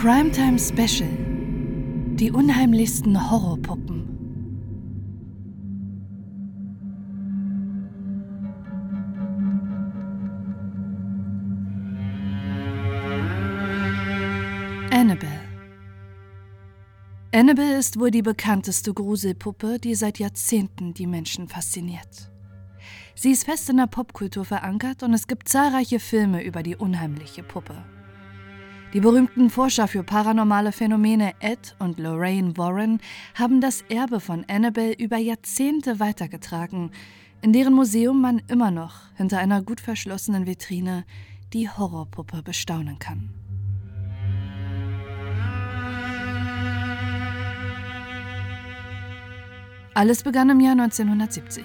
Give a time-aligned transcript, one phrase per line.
[0.00, 1.10] Primetime Special.
[2.14, 4.08] Die unheimlichsten Horrorpuppen.
[14.90, 15.28] Annabelle.
[17.34, 22.30] Annabelle ist wohl die bekannteste Gruselpuppe, die seit Jahrzehnten die Menschen fasziniert.
[23.14, 27.42] Sie ist fest in der Popkultur verankert und es gibt zahlreiche Filme über die unheimliche
[27.42, 27.74] Puppe.
[28.92, 32.98] Die berühmten Forscher für paranormale Phänomene Ed und Lorraine Warren
[33.36, 36.90] haben das Erbe von Annabelle über Jahrzehnte weitergetragen,
[37.40, 41.04] in deren Museum man immer noch hinter einer gut verschlossenen Vitrine
[41.52, 43.30] die Horrorpuppe bestaunen kann.
[49.94, 51.62] Alles begann im Jahr 1970.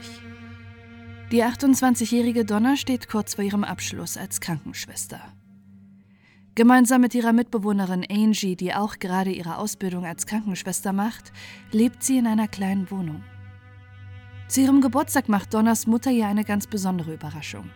[1.32, 5.35] Die 28-jährige Donna steht kurz vor ihrem Abschluss als Krankenschwester.
[6.56, 11.34] Gemeinsam mit ihrer Mitbewohnerin Angie, die auch gerade ihre Ausbildung als Krankenschwester macht,
[11.74, 13.24] lebt sie in einer kleinen Wohnung.
[14.48, 17.70] Zu ihrem Geburtstag macht Donners Mutter ihr eine ganz besondere Überraschung.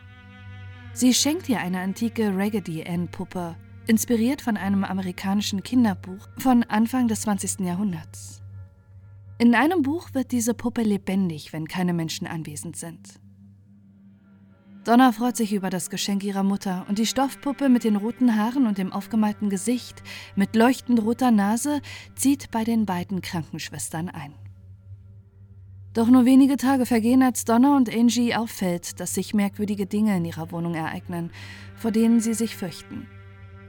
[0.94, 7.22] Sie schenkt ihr eine antike Raggedy Ann-Puppe, inspiriert von einem amerikanischen Kinderbuch von Anfang des
[7.22, 7.60] 20.
[7.66, 8.42] Jahrhunderts.
[9.40, 13.20] In einem Buch wird diese Puppe lebendig, wenn keine Menschen anwesend sind.
[14.86, 18.66] Donna freut sich über das Geschenk ihrer Mutter und die Stoffpuppe mit den roten Haaren
[18.66, 20.02] und dem aufgemalten Gesicht
[20.36, 21.82] mit leuchtend roter Nase
[22.16, 24.34] zieht bei den beiden Krankenschwestern ein.
[25.94, 30.24] Doch nur wenige Tage vergehen, als Donna und Angie auffällt, dass sich merkwürdige Dinge in
[30.24, 31.32] ihrer Wohnung ereignen,
[31.76, 33.08] vor denen sie sich fürchten.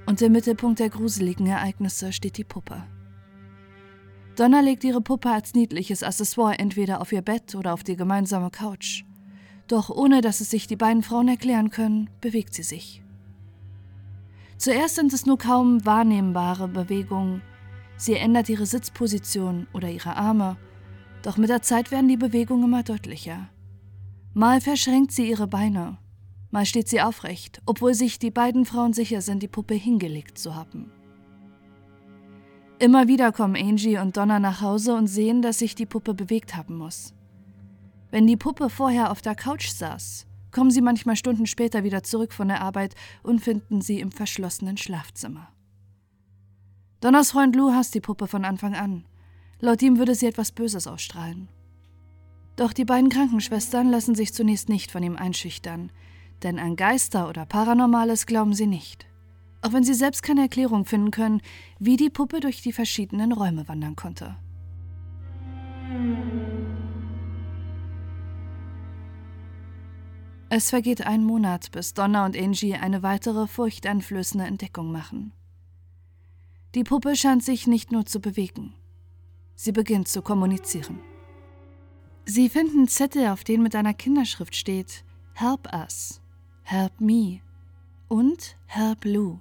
[0.06, 2.84] Und im Mittelpunkt der gruseligen Ereignisse steht die Puppe.
[4.36, 8.50] Donna legt ihre Puppe als niedliches Accessoire entweder auf ihr Bett oder auf die gemeinsame
[8.50, 9.05] Couch.
[9.70, 13.04] Doch ohne dass es sich die beiden Frauen erklären können, bewegt sie sich.
[14.56, 17.40] Zuerst sind es nur kaum wahrnehmbare Bewegungen.
[17.96, 20.56] Sie ändert ihre Sitzposition oder ihre Arme,
[21.22, 23.48] doch mit der Zeit werden die Bewegungen immer deutlicher.
[24.34, 25.98] Mal verschränkt sie ihre Beine,
[26.50, 30.56] mal steht sie aufrecht, obwohl sich die beiden Frauen sicher sind, die Puppe hingelegt zu
[30.56, 30.91] haben.
[32.81, 36.56] Immer wieder kommen Angie und Donna nach Hause und sehen, dass sich die Puppe bewegt
[36.56, 37.14] haben muss.
[38.10, 42.32] Wenn die Puppe vorher auf der Couch saß, kommen sie manchmal Stunden später wieder zurück
[42.32, 45.48] von der Arbeit und finden sie im verschlossenen Schlafzimmer.
[47.00, 49.04] Donners Freund Lou hasst die Puppe von Anfang an.
[49.60, 51.49] Laut ihm würde sie etwas Böses ausstrahlen.
[52.56, 55.93] Doch die beiden Krankenschwestern lassen sich zunächst nicht von ihm einschüchtern,
[56.43, 59.06] denn an Geister oder Paranormales glauben sie nicht.
[59.62, 61.43] Auch wenn sie selbst keine Erklärung finden können,
[61.78, 64.37] wie die Puppe durch die verschiedenen Räume wandern konnte.
[70.53, 75.33] Es vergeht ein Monat, bis Donna und Angie eine weitere furchteinflößende Entdeckung machen.
[76.75, 78.75] Die Puppe scheint sich nicht nur zu bewegen.
[79.55, 80.99] Sie beginnt zu kommunizieren.
[82.25, 86.21] Sie finden Zettel, auf denen mit einer Kinderschrift steht Help us,
[86.65, 87.43] Help me
[88.09, 89.38] und Help Lou.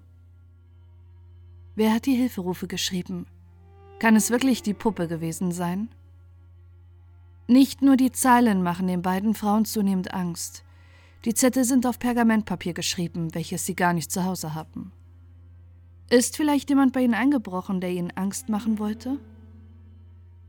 [1.73, 3.25] Wer hat die Hilferufe geschrieben?
[3.97, 5.89] Kann es wirklich die Puppe gewesen sein?
[7.47, 10.63] Nicht nur die Zeilen machen den beiden Frauen zunehmend Angst.
[11.25, 14.91] Die Zettel sind auf Pergamentpapier geschrieben, welches sie gar nicht zu Hause haben.
[16.09, 19.19] Ist vielleicht jemand bei ihnen eingebrochen, der ihnen Angst machen wollte?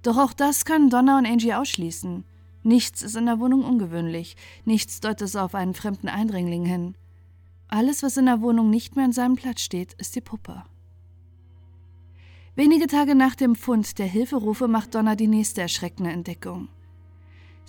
[0.02, 2.24] Doch auch das können Donna und Angie ausschließen.
[2.62, 6.94] Nichts ist in der Wohnung ungewöhnlich, nichts deutet auf einen fremden Eindringling hin.
[7.68, 10.64] Alles, was in der Wohnung nicht mehr an seinem Platz steht, ist die Puppe.
[12.54, 16.68] Wenige Tage nach dem Fund der Hilferufe macht Donna die nächste erschreckende Entdeckung.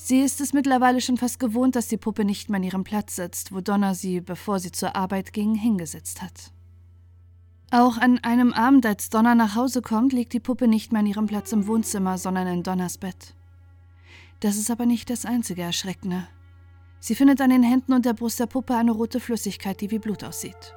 [0.03, 3.17] Sie ist es mittlerweile schon fast gewohnt, dass die Puppe nicht mehr an ihrem Platz
[3.17, 6.51] sitzt, wo Donna sie, bevor sie zur Arbeit ging, hingesetzt hat.
[7.69, 11.05] Auch an einem Abend, als Donna nach Hause kommt, liegt die Puppe nicht mehr an
[11.05, 13.35] ihrem Platz im Wohnzimmer, sondern in Donners Bett.
[14.39, 16.27] Das ist aber nicht das einzige Erschreckende.
[16.99, 19.99] Sie findet an den Händen und der Brust der Puppe eine rote Flüssigkeit, die wie
[19.99, 20.73] Blut aussieht.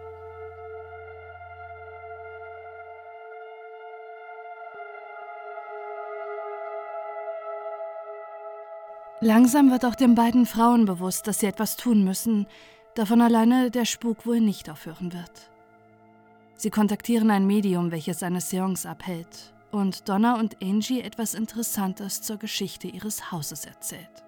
[9.24, 12.46] Langsam wird auch den beiden Frauen bewusst, dass sie etwas tun müssen,
[12.94, 15.50] davon alleine der Spuk wohl nicht aufhören wird.
[16.56, 22.36] Sie kontaktieren ein Medium, welches eine Seance abhält, und Donna und Angie etwas Interessantes zur
[22.36, 24.26] Geschichte ihres Hauses erzählt.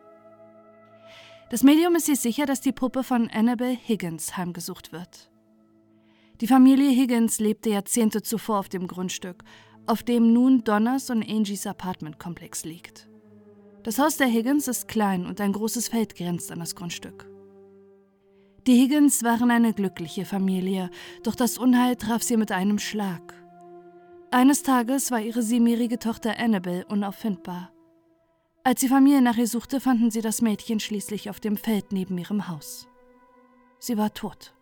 [1.51, 5.31] Das Medium ist sich sicher, dass die Puppe von Annabel Higgins heimgesucht wird.
[6.41, 9.45] Die Familie Higgins lebte Jahrzehnte zuvor auf dem Grundstück,
[9.85, 13.11] auf dem nun Donners und Angies Apartmentkomplex liegt.
[13.87, 17.31] Das Haus der Higgins ist klein und ein großes Feld grenzt an das Grundstück.
[18.67, 20.91] Die Higgins waren eine glückliche Familie,
[21.23, 23.33] doch das Unheil traf sie mit einem Schlag.
[24.33, 27.71] Eines Tages war ihre siebenjährige Tochter Annabel unauffindbar.
[28.65, 32.19] Als die Familie nach ihr suchte, fanden sie das Mädchen schließlich auf dem Feld neben
[32.19, 32.89] ihrem Haus.
[33.79, 34.53] Sie war tot.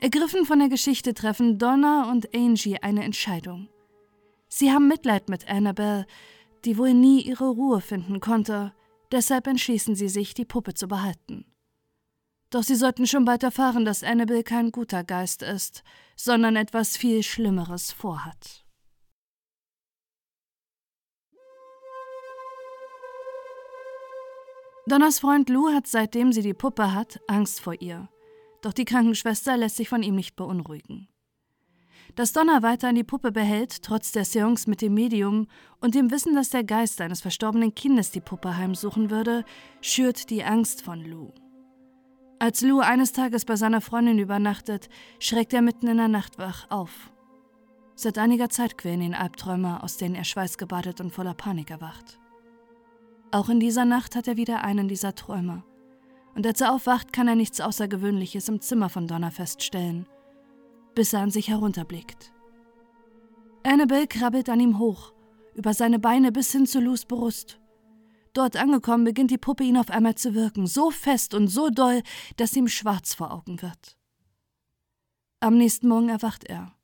[0.00, 3.68] Ergriffen von der Geschichte treffen Donna und Angie eine Entscheidung.
[4.48, 6.04] Sie haben Mitleid mit Annabelle,
[6.64, 8.72] die wohl nie ihre Ruhe finden konnte,
[9.12, 11.44] deshalb entschließen sie sich, die Puppe zu behalten.
[12.50, 15.84] Doch sie sollten schon bald erfahren, dass Annabelle kein guter Geist ist,
[16.16, 18.64] sondern etwas viel Schlimmeres vorhat.
[24.86, 28.08] Donners Freund Lou hat seitdem sie die Puppe hat, Angst vor ihr.
[28.60, 31.08] Doch die Krankenschwester lässt sich von ihm nicht beunruhigen.
[32.16, 35.46] Dass Donna weiterhin die Puppe behält, trotz der Seance mit dem Medium
[35.80, 39.44] und dem Wissen, dass der Geist eines verstorbenen Kindes die Puppe heimsuchen würde,
[39.80, 41.32] schürt die Angst von Lou.
[42.38, 46.70] Als Lou eines Tages bei seiner Freundin übernachtet, schreckt er mitten in der Nacht wach
[46.70, 47.12] auf.
[47.94, 52.18] Seit einiger Zeit quälen ihn Albträume, aus denen er schweißgebadet und voller Panik erwacht.
[53.30, 55.62] Auch in dieser Nacht hat er wieder einen dieser Träume.
[56.34, 60.06] Und als er aufwacht, kann er nichts Außergewöhnliches im Zimmer von Donna feststellen,
[60.94, 62.32] bis er an sich herunterblickt.
[63.62, 65.12] Annabelle krabbelt an ihm hoch,
[65.54, 67.60] über seine Beine bis hin zu Lus Brust.
[68.32, 72.02] Dort angekommen, beginnt die Puppe ihn auf einmal zu wirken, so fest und so doll,
[72.36, 73.96] dass ihm schwarz vor Augen wird.
[75.40, 76.74] Am nächsten Morgen erwacht er.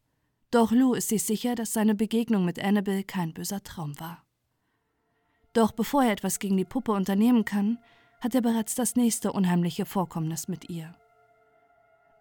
[0.50, 4.24] Doch Lou ist sich sicher, dass seine Begegnung mit Annabelle kein böser Traum war.
[5.52, 7.78] Doch bevor er etwas gegen die Puppe unternehmen kann,
[8.20, 10.94] hat er bereits das nächste unheimliche Vorkommnis mit ihr.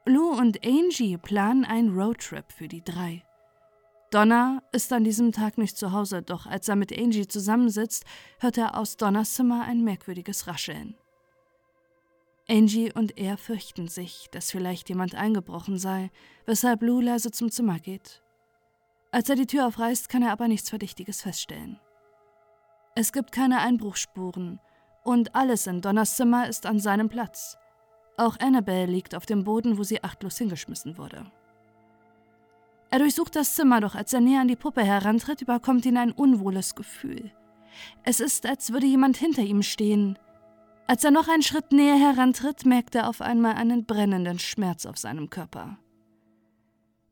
[0.08, 3.24] Lou und Angie planen einen Roadtrip für die drei.
[4.12, 8.06] Donna ist an diesem Tag nicht zu Hause, doch als er mit Angie zusammensitzt,
[8.40, 10.96] hört er aus Donners Zimmer ein merkwürdiges Rascheln.
[12.48, 16.12] Angie und er fürchten sich, dass vielleicht jemand eingebrochen sei,
[16.46, 18.22] weshalb Lou leise zum Zimmer geht.
[19.12, 21.80] Als er die Tür aufreißt, kann er aber nichts Verdächtiges feststellen.
[22.94, 24.60] Es gibt keine Einbruchsspuren
[25.04, 27.58] und alles in Donners Zimmer ist an seinem Platz.
[28.18, 31.26] Auch Annabelle liegt auf dem Boden, wo sie achtlos hingeschmissen wurde.
[32.92, 36.12] Er durchsucht das Zimmer, doch als er näher an die Puppe herantritt, überkommt ihn ein
[36.12, 37.32] unwohles Gefühl.
[38.04, 40.18] Es ist, als würde jemand hinter ihm stehen.
[40.88, 44.98] Als er noch einen Schritt näher herantritt, merkt er auf einmal einen brennenden Schmerz auf
[44.98, 45.78] seinem Körper.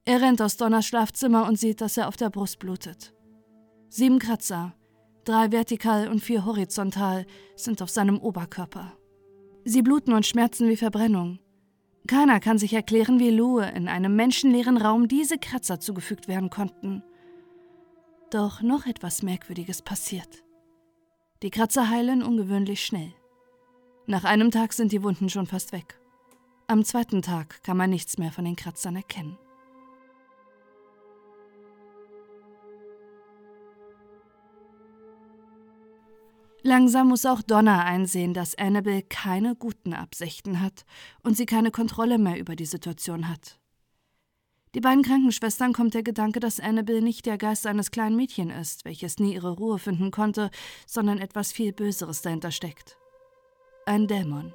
[0.06, 3.14] Er rennt aus Donners Schlafzimmer und sieht, dass er auf der Brust blutet.
[3.90, 4.74] Sieben Kratzer,
[5.26, 8.94] drei vertikal und vier horizontal, sind auf seinem Oberkörper.
[9.66, 11.40] Sie bluten und schmerzen wie Verbrennung.
[12.08, 17.02] Keiner kann sich erklären, wie Lue in einem menschenleeren Raum diese Kratzer zugefügt werden konnten.
[18.30, 20.44] Doch noch etwas Merkwürdiges passiert.
[21.44, 23.14] Die Kratzer heilen ungewöhnlich schnell.
[24.06, 25.98] Nach einem Tag sind die Wunden schon fast weg.
[26.68, 29.38] Am zweiten Tag kann man nichts mehr von den Kratzern erkennen.
[36.66, 40.86] Langsam muss auch Donna einsehen, dass Annabel keine guten Absichten hat
[41.22, 43.60] und sie keine Kontrolle mehr über die Situation hat.
[44.74, 48.86] Die beiden Krankenschwestern kommt der Gedanke, dass Annabel nicht der Geist eines kleinen Mädchen ist,
[48.86, 50.50] welches nie ihre Ruhe finden konnte,
[50.88, 52.98] sondern etwas viel Böseres dahinter steckt.
[53.86, 54.54] Ein Dämon.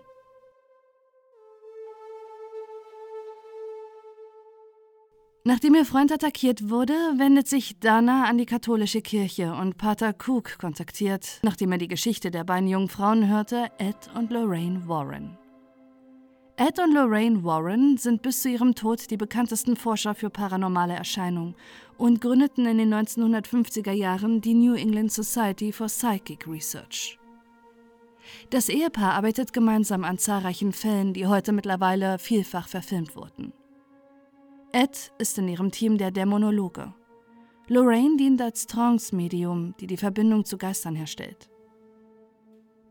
[5.45, 10.59] Nachdem ihr Freund attackiert wurde, wendet sich Dana an die katholische Kirche und Pater Cook
[10.59, 15.39] kontaktiert, nachdem er die Geschichte der beiden jungen Frauen hörte, Ed und Lorraine Warren.
[16.57, 21.55] Ed und Lorraine Warren sind bis zu ihrem Tod die bekanntesten Forscher für paranormale Erscheinungen
[21.97, 27.17] und gründeten in den 1950er Jahren die New England Society for Psychic Research.
[28.51, 33.53] Das Ehepaar arbeitet gemeinsam an zahlreichen Fällen, die heute mittlerweile vielfach verfilmt wurden.
[34.73, 36.93] Ed ist in ihrem Team der Dämonologe.
[37.69, 41.51] Lorraine dient als Trance-Medium, die die Verbindung zu Geistern herstellt.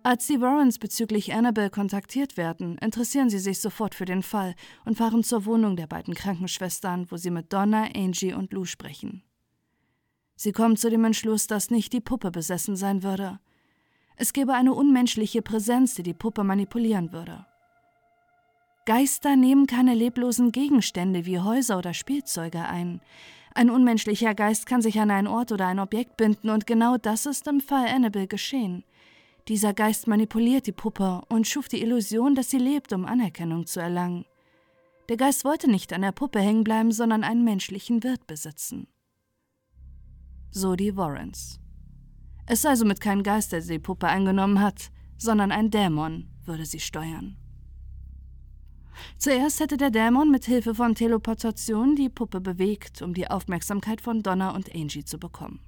[0.03, 4.55] Als die Warrens bezüglich Annabelle kontaktiert werden, interessieren sie sich sofort für den Fall
[4.86, 9.24] und fahren zur Wohnung der beiden Krankenschwestern, wo sie mit Donna, Angie und Lou sprechen.
[10.36, 13.39] Sie kommen zu dem Entschluss, dass nicht die Puppe besessen sein würde.
[14.15, 17.47] Es gäbe eine unmenschliche Präsenz, die die Puppe manipulieren würde.
[18.88, 23.01] Geister nehmen keine leblosen Gegenstände wie Häuser oder Spielzeuge ein.
[23.53, 27.25] Ein unmenschlicher Geist kann sich an einen Ort oder ein Objekt binden, und genau das
[27.25, 28.86] ist im Fall Annabel geschehen.
[29.50, 33.82] Dieser Geist manipuliert die Puppe und schuf die Illusion, dass sie lebt, um Anerkennung zu
[33.82, 34.24] erlangen.
[35.10, 38.88] Der Geist wollte nicht an der Puppe hängen bleiben, sondern einen menschlichen Wirt besitzen.
[40.50, 41.60] So die Warrens.
[42.46, 46.79] Es sei somit kein Geist, der die Puppe eingenommen hat, sondern ein Dämon würde sie
[46.79, 47.36] steuern.
[49.18, 54.24] Zuerst hätte der Dämon mit Hilfe von Teleportation die Puppe bewegt, um die Aufmerksamkeit von
[54.24, 55.60] Donna und Angie zu bekommen.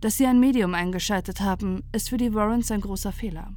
[0.00, 3.52] Dass sie ein Medium eingeschaltet haben, ist für die Warrens ein großer Fehler.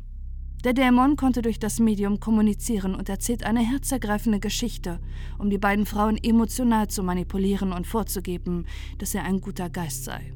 [0.63, 4.99] Der Dämon konnte durch das Medium kommunizieren und erzählt eine herzergreifende Geschichte,
[5.37, 8.65] um die beiden Frauen emotional zu manipulieren und vorzugeben,
[8.97, 10.33] dass er ein guter Geist sei.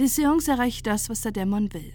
[0.00, 1.92] Die Seance erreicht das, was der Dämon will.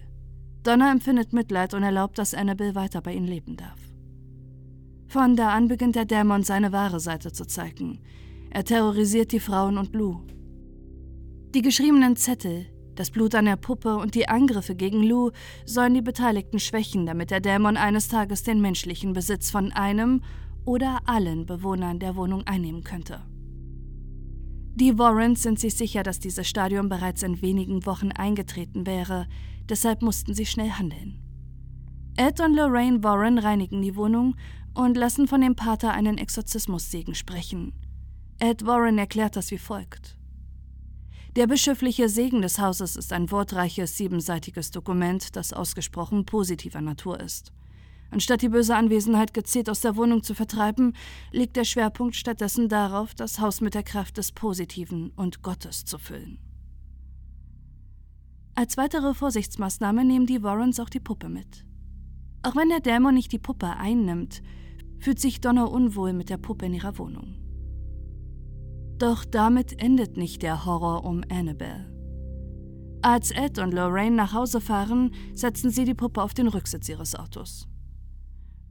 [0.63, 3.79] Donna empfindet Mitleid und erlaubt, dass Annabelle weiter bei ihnen leben darf.
[5.15, 7.99] Von da an beginnt der Dämon seine wahre Seite zu zeigen.
[8.49, 10.19] Er terrorisiert die Frauen und Lou.
[11.53, 15.31] Die geschriebenen Zettel, das Blut an der Puppe und die Angriffe gegen Lou
[15.65, 20.21] sollen die Beteiligten schwächen, damit der Dämon eines Tages den menschlichen Besitz von einem
[20.65, 23.21] oder allen Bewohnern der Wohnung einnehmen könnte.
[24.75, 29.27] Die Warrens sind sich sicher, dass dieses Stadium bereits in wenigen Wochen eingetreten wäre,
[29.69, 31.21] deshalb mussten sie schnell handeln.
[32.17, 34.35] Ed und Lorraine Warren reinigen die Wohnung
[34.75, 37.73] und lassen von dem Pater einen Exorzismussegen sprechen.
[38.39, 40.17] Ed Warren erklärt das wie folgt.
[41.35, 47.51] Der bischöfliche Segen des Hauses ist ein wortreiches, siebenseitiges Dokument, das ausgesprochen positiver Natur ist.
[48.11, 50.93] Anstatt die böse Anwesenheit gezielt aus der Wohnung zu vertreiben,
[51.31, 55.97] liegt der Schwerpunkt stattdessen darauf, das Haus mit der Kraft des Positiven und Gottes zu
[55.97, 56.39] füllen.
[58.53, 61.64] Als weitere Vorsichtsmaßnahme nehmen die Warrens auch die Puppe mit.
[62.45, 64.43] Auch wenn der Dämon nicht die Puppe einnimmt,
[64.99, 67.33] fühlt sich Donna unwohl mit der Puppe in ihrer Wohnung.
[68.99, 71.91] Doch damit endet nicht der Horror um Annabelle.
[73.01, 77.15] Als Ed und Lorraine nach Hause fahren, setzen sie die Puppe auf den Rücksitz ihres
[77.15, 77.67] Autos.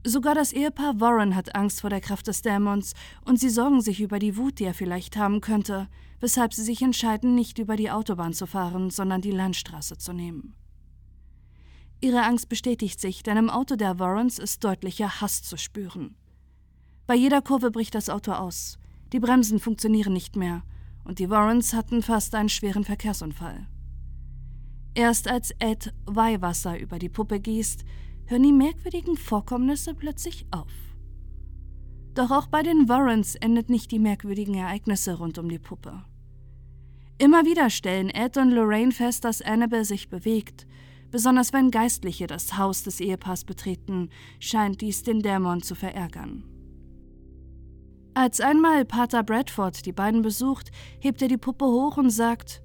[0.05, 2.93] Sogar das Ehepaar Warren hat Angst vor der Kraft des Dämons
[3.25, 5.89] und sie sorgen sich über die Wut, die er vielleicht haben könnte,
[6.21, 10.55] weshalb sie sich entscheiden, nicht über die Autobahn zu fahren, sondern die Landstraße zu nehmen.
[12.01, 16.15] Ihre Angst bestätigt sich, denn im Auto der Warrens ist deutlicher Hass zu spüren.
[17.07, 18.77] Bei jeder Kurve bricht das Auto aus.
[19.13, 20.63] Die Bremsen funktionieren nicht mehr
[21.03, 23.67] und die Warrens hatten fast einen schweren Verkehrsunfall.
[24.95, 27.85] Erst als Ed Weihwasser über die Puppe gießt,
[28.25, 30.71] hören die merkwürdigen Vorkommnisse plötzlich auf.
[32.15, 36.05] Doch auch bei den Warrens endet nicht die merkwürdigen Ereignisse rund um die Puppe.
[37.17, 40.65] Immer wieder stellen Ed und Lorraine fest, dass Annabelle sich bewegt.
[41.15, 44.09] Besonders wenn Geistliche das Haus des Ehepaars betreten,
[44.41, 46.43] scheint dies den Dämon zu verärgern.
[48.13, 52.61] Als einmal Pater Bradford die beiden besucht, hebt er die Puppe hoch und sagt: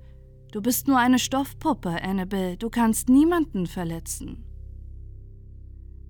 [0.50, 4.44] Du bist nur eine Stoffpuppe, Annabelle, du kannst niemanden verletzen.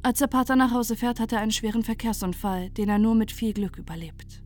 [0.03, 3.33] Als der Pater nach Hause fährt, hat er einen schweren Verkehrsunfall, den er nur mit
[3.33, 4.43] viel Glück überlebt.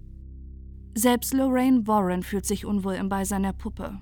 [0.96, 4.00] Selbst Lorraine Warren fühlt sich unwohl im Beisein der Puppe.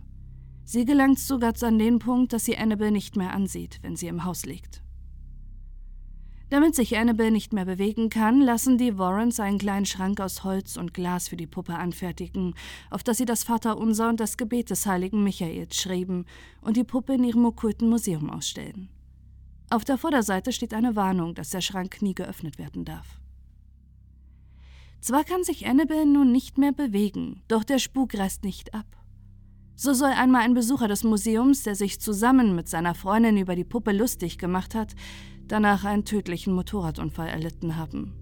[0.65, 4.25] Sie gelangt sogar an den Punkt, dass sie Annabelle nicht mehr ansieht, wenn sie im
[4.25, 4.83] Haus liegt.
[6.53, 10.77] Damit sich Annabelle nicht mehr bewegen kann, lassen die Warrens einen kleinen Schrank aus Holz
[10.77, 12.55] und Glas für die Puppe anfertigen,
[12.91, 16.27] auf das sie das Vaterunser und das Gebet des heiligen Michaels schrieben
[16.61, 18.91] und die Puppe in ihrem okkulten Museum ausstellen.
[19.71, 23.19] Auf der Vorderseite steht eine Warnung, dass der Schrank nie geöffnet werden darf.
[25.01, 29.02] Zwar kann sich Annabelle nun nicht mehr bewegen, doch der Spuk reißt nicht ab.
[29.75, 33.65] So soll einmal ein Besucher des Museums, der sich zusammen mit seiner Freundin über die
[33.65, 34.95] Puppe lustig gemacht hat,
[35.49, 38.15] danach einen tödlichen Motorradunfall erlitten haben.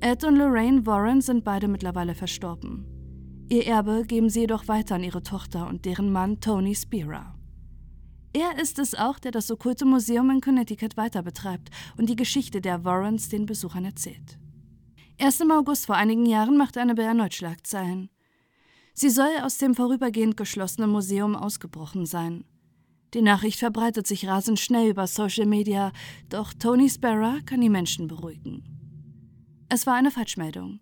[0.00, 2.86] Ed und Lorraine Warren sind beide mittlerweile verstorben.
[3.50, 7.34] Ihr Erbe geben sie jedoch weiter an ihre Tochter und deren Mann Tony Spira.
[8.32, 12.60] Er ist es auch, der das okkulte Museum in Connecticut weiter betreibt und die Geschichte
[12.60, 14.38] der Warrens den Besuchern erzählt.
[15.16, 18.10] Erst im August vor einigen Jahren machte Annabelle erneut Schlagzeilen.
[19.00, 22.42] Sie soll aus dem vorübergehend geschlossenen Museum ausgebrochen sein.
[23.14, 25.92] Die Nachricht verbreitet sich rasend schnell über Social Media,
[26.30, 28.64] doch Tony Sparrow kann die Menschen beruhigen.
[29.68, 30.80] Es war eine Falschmeldung.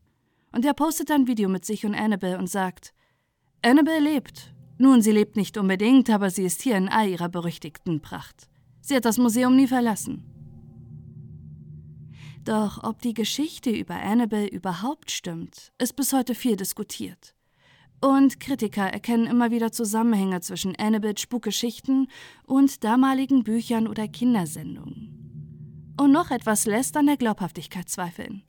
[0.50, 2.94] Und er postet ein Video mit sich und Annabelle und sagt:
[3.60, 4.54] Annabelle lebt.
[4.78, 8.48] Nun, sie lebt nicht unbedingt, aber sie ist hier in all ihrer berüchtigten Pracht.
[8.80, 10.24] Sie hat das Museum nie verlassen.
[12.44, 17.35] Doch ob die Geschichte über Annabelle überhaupt stimmt, ist bis heute viel diskutiert.
[18.00, 22.08] Und Kritiker erkennen immer wieder Zusammenhänge zwischen Annabeth Spukgeschichten
[22.44, 25.94] und damaligen Büchern oder Kindersendungen.
[25.98, 28.42] Und noch etwas lässt an der Glaubhaftigkeit zweifeln.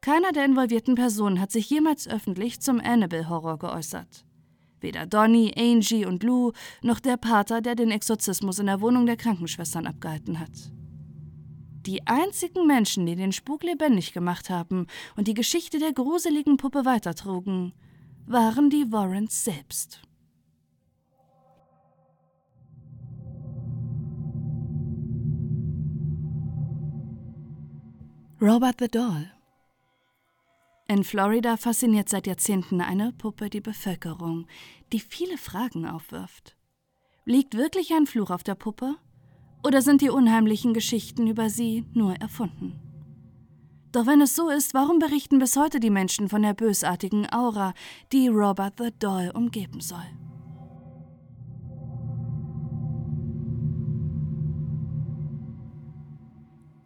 [0.00, 4.24] Keiner der involvierten Personen hat sich jemals öffentlich zum Annabelle-Horror geäußert.
[4.80, 9.16] Weder Donny, Angie und Lou, noch der Pater, der den Exorzismus in der Wohnung der
[9.16, 10.52] Krankenschwestern abgehalten hat.
[11.86, 16.84] Die einzigen Menschen, die den Spuk lebendig gemacht haben und die Geschichte der gruseligen Puppe
[16.84, 17.72] weitertrugen,
[18.30, 20.02] waren die Warrens selbst.
[28.40, 29.30] Robert the Doll.
[30.88, 34.46] In Florida fasziniert seit Jahrzehnten eine Puppe die Bevölkerung,
[34.92, 36.54] die viele Fragen aufwirft.
[37.24, 38.96] Liegt wirklich ein Fluch auf der Puppe?
[39.64, 42.87] Oder sind die unheimlichen Geschichten über sie nur erfunden?
[43.92, 47.72] Doch wenn es so ist, warum berichten bis heute die Menschen von der bösartigen Aura,
[48.12, 50.04] die Robert the Doll umgeben soll?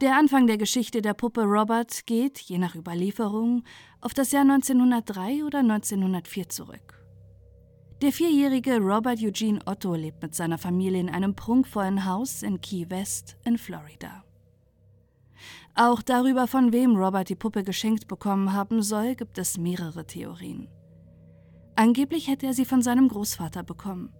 [0.01, 3.63] Der Anfang der Geschichte der Puppe Robert geht, je nach Überlieferung,
[4.01, 7.05] auf das Jahr 1903 oder 1904 zurück.
[8.01, 12.91] Der vierjährige Robert Eugene Otto lebt mit seiner Familie in einem prunkvollen Haus in Key
[12.91, 14.25] West in Florida.
[15.75, 20.69] Auch darüber, von wem Robert die Puppe geschenkt bekommen haben soll, gibt es mehrere Theorien.
[21.77, 24.13] Angeblich hätte er sie von seinem Großvater bekommen.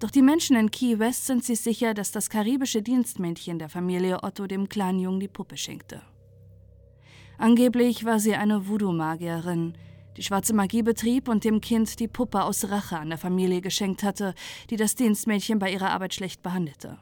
[0.00, 4.22] Doch die Menschen in Key West sind sich sicher, dass das karibische Dienstmädchen der Familie
[4.22, 6.02] Otto dem kleinen Jungen die Puppe schenkte.
[7.36, 9.74] Angeblich war sie eine Voodoo-Magierin,
[10.16, 14.02] die schwarze Magie betrieb und dem Kind die Puppe aus Rache an der Familie geschenkt
[14.02, 14.34] hatte,
[14.70, 16.98] die das Dienstmädchen bei ihrer Arbeit schlecht behandelte.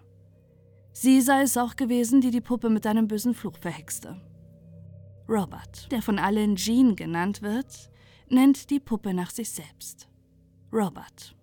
[0.99, 4.19] Sie sei es auch gewesen, die die Puppe mit einem bösen Fluch verhexte.
[5.29, 7.91] Robert, der von allen Jean genannt wird,
[8.31, 10.09] nennt die Puppe nach sich selbst.
[10.73, 11.37] Robert.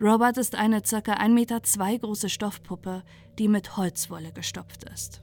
[0.00, 0.96] Robert ist eine ca.
[0.96, 1.60] 1,2 Meter
[2.00, 3.04] große Stoffpuppe,
[3.38, 5.22] die mit Holzwolle gestopft ist.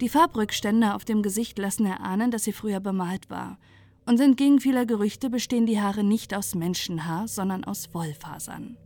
[0.00, 3.58] Die Farbrückstände auf dem Gesicht lassen erahnen, dass sie früher bemalt war,
[4.06, 8.78] und entgegen vieler Gerüchte bestehen die Haare nicht aus Menschenhaar, sondern aus Wollfasern.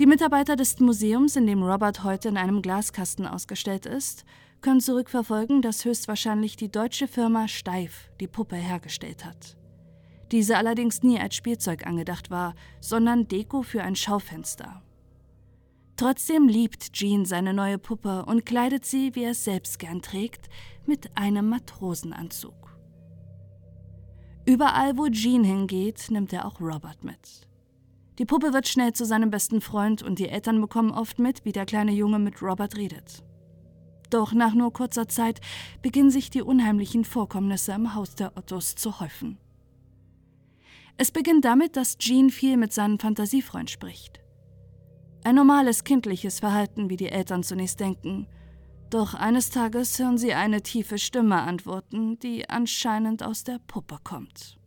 [0.00, 4.24] Die Mitarbeiter des Museums, in dem Robert heute in einem Glaskasten ausgestellt ist,
[4.60, 9.60] können zurückverfolgen, dass höchstwahrscheinlich die deutsche Firma Steif die Puppe hergestellt hat
[10.32, 14.82] diese allerdings nie als Spielzeug angedacht war, sondern Deko für ein Schaufenster.
[15.96, 20.48] Trotzdem liebt Jean seine neue Puppe und kleidet sie, wie er es selbst gern trägt,
[20.86, 22.54] mit einem Matrosenanzug.
[24.46, 27.49] Überall, wo Jean hingeht, nimmt er auch Robert mit.
[28.20, 31.52] Die Puppe wird schnell zu seinem besten Freund und die Eltern bekommen oft mit, wie
[31.52, 33.24] der kleine Junge mit Robert redet.
[34.10, 35.40] Doch nach nur kurzer Zeit
[35.80, 39.38] beginnen sich die unheimlichen Vorkommnisse im Haus der Ottos zu häufen.
[40.98, 44.20] Es beginnt damit, dass Jean viel mit seinem Fantasiefreund spricht.
[45.24, 48.26] Ein normales kindliches Verhalten, wie die Eltern zunächst denken.
[48.90, 54.59] Doch eines Tages hören sie eine tiefe Stimme antworten, die anscheinend aus der Puppe kommt.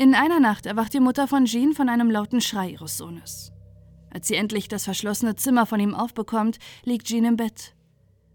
[0.00, 3.52] In einer Nacht erwacht die Mutter von Jean von einem lauten Schrei ihres Sohnes.
[4.08, 7.74] Als sie endlich das verschlossene Zimmer von ihm aufbekommt, liegt Jean im Bett.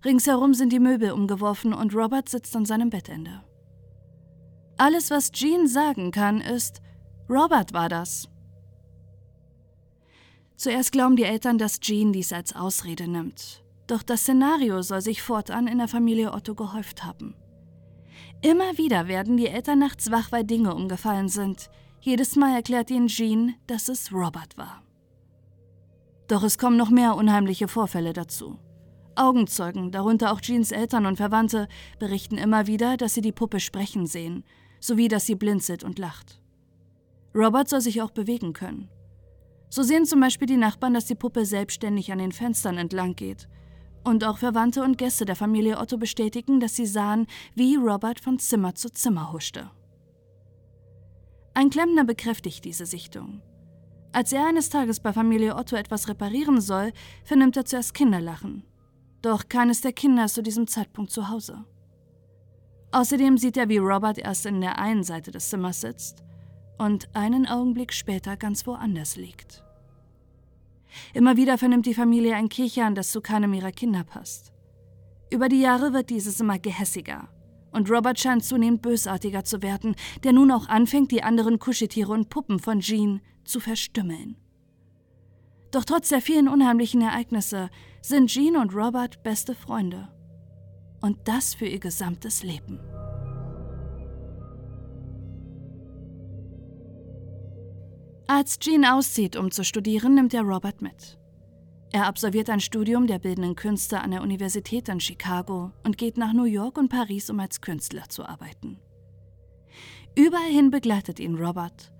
[0.04, 3.42] Ringsherum sind die Möbel umgeworfen und Robert sitzt an seinem Bettende.
[4.78, 6.84] Alles, was Jean sagen kann, ist,
[7.28, 8.30] Robert war das.
[10.58, 13.64] Zuerst glauben die Eltern, dass Jean dies als Ausrede nimmt.
[13.88, 17.34] Doch das Szenario soll sich fortan in der Familie Otto gehäuft haben.
[18.42, 21.70] Immer wieder werden die Eltern nachts wach, weil Dinge umgefallen sind.
[22.00, 24.84] Jedes Mal erklärt ihnen Jean, dass es Robert war.
[26.28, 28.60] Doch es kommen noch mehr unheimliche Vorfälle dazu.
[29.16, 31.68] Augenzeugen, darunter auch Jeans Eltern und Verwandte,
[32.00, 34.44] berichten immer wieder, dass sie die Puppe sprechen sehen
[34.86, 36.40] sowie dass sie blinzelt und lacht.
[37.34, 38.90] Robert soll sich auch bewegen können.
[39.70, 43.50] So sehen zum Beispiel die Nachbarn, dass die Puppe selbstständig an den Fenstern entlang geht.
[44.06, 48.40] Und auch Verwandte und Gäste der Familie Otto bestätigen, dass sie sahen, wie Robert von
[48.40, 49.72] Zimmer zu Zimmer huschte.
[51.56, 53.42] Ein Klempner bekräftigt diese Sichtung.
[54.14, 58.64] Als er eines Tages bei Familie Otto etwas reparieren soll, vernimmt er zuerst Kinderlachen.
[59.22, 61.66] Doch keines der Kinder ist zu diesem Zeitpunkt zu Hause.
[62.92, 66.24] Außerdem sieht er, wie Robert erst in der einen Seite des Zimmers sitzt
[66.78, 69.65] und einen Augenblick später ganz woanders liegt.
[71.14, 74.52] Immer wieder vernimmt die Familie ein Kichern, das zu keinem ihrer Kinder passt.
[75.32, 77.30] Über die Jahre wird dieses immer gehässiger
[77.76, 82.30] und Robert scheint zunehmend bösartiger zu werden, der nun auch anfängt, die anderen Kuscheltiere und
[82.30, 84.38] Puppen von Jean zu verstümmeln.
[85.72, 87.70] Doch trotz der vielen unheimlichen Ereignisse
[88.02, 90.08] sind Jean und Robert beste Freunde
[91.02, 92.80] und das für ihr gesamtes Leben.
[98.28, 101.20] Als Jean auszieht, um zu studieren, nimmt er Robert mit.
[101.92, 106.34] Er absolviert ein Studium der bildenden Künste an der Universität in Chicago und geht nach
[106.34, 108.80] New York und Paris, um als Künstler zu arbeiten.
[110.16, 111.94] Überall hin begleitet ihn Robert,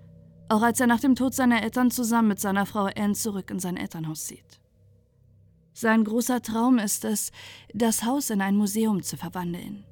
[0.48, 3.60] auch als er nach dem Tod seiner Eltern zusammen mit seiner Frau Anne zurück in
[3.60, 4.60] sein Elternhaus zieht.
[5.74, 7.30] Sein großer Traum ist es,
[7.72, 9.84] das Haus in ein Museum zu verwandeln.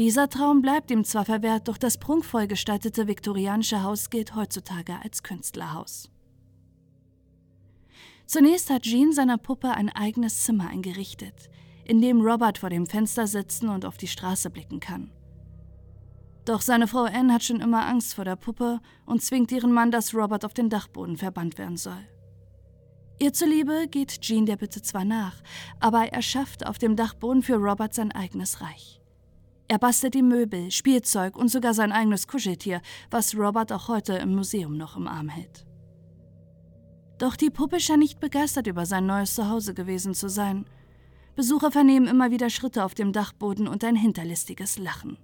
[0.00, 5.22] Dieser Traum bleibt ihm zwar verwehrt, doch das prunkvoll gestaltete viktorianische Haus gilt heutzutage als
[5.22, 6.08] Künstlerhaus.
[8.24, 11.50] Zunächst hat Jean seiner Puppe ein eigenes Zimmer eingerichtet,
[11.84, 15.12] in dem Robert vor dem Fenster sitzen und auf die Straße blicken kann.
[16.46, 19.90] Doch seine Frau Anne hat schon immer Angst vor der Puppe und zwingt ihren Mann,
[19.90, 22.08] dass Robert auf den Dachboden verbannt werden soll.
[23.18, 25.42] Ihr zuliebe geht Jean der Bitte zwar nach,
[25.78, 28.99] aber er schafft auf dem Dachboden für Robert sein eigenes Reich.
[29.70, 34.34] Er bastelt die Möbel, Spielzeug und sogar sein eigenes Kuscheltier, was Robert auch heute im
[34.34, 35.64] Museum noch im Arm hält.
[37.18, 40.64] Doch die Puppe scheint nicht begeistert über sein neues Zuhause gewesen zu sein.
[41.36, 45.18] Besucher vernehmen immer wieder Schritte auf dem Dachboden und ein hinterlistiges Lachen.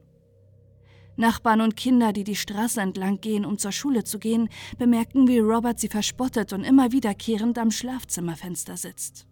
[1.17, 5.41] Nachbarn und Kinder, die die Straße entlang gehen, um zur Schule zu gehen, bemerken, wie
[5.41, 9.27] Robert sie verspottet und immer wiederkehrend am Schlafzimmerfenster sitzt.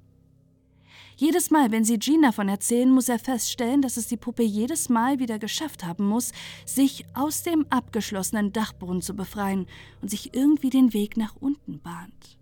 [1.16, 4.88] Jedes Mal, wenn sie Jean davon erzählen, muss er feststellen, dass es die Puppe jedes
[4.88, 6.32] Mal wieder geschafft haben muss,
[6.66, 9.66] sich aus dem abgeschlossenen Dachboden zu befreien
[10.02, 12.38] und sich irgendwie den Weg nach unten bahnt.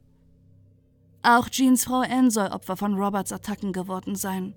[1.22, 4.54] Auch Jeans Frau Anne soll Opfer von Roberts Attacken geworden sein.